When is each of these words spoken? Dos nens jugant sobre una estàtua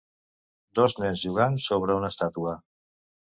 Dos 0.79 0.95
nens 1.01 1.25
jugant 1.27 1.59
sobre 1.67 1.99
una 1.99 2.11
estàtua 2.15 2.55